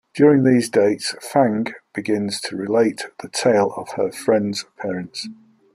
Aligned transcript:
During 0.15 0.43
these 0.43 0.67
dates, 0.67 1.13
Fang 1.21 1.67
begins 1.93 2.41
to 2.45 2.55
relate 2.57 3.05
the 3.21 3.29
tale 3.29 3.71
of 3.77 3.89
her 3.97 4.11
friend's 4.11 4.65
parents. 4.75 5.29